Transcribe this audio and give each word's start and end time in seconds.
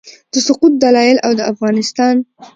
د 0.33 0.33
سقوط 0.47 0.73
دلایل 0.83 1.17
او 1.25 1.31
د 1.39 1.41
افغانستان 1.51 2.15